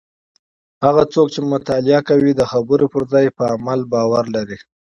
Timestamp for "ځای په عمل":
3.11-3.79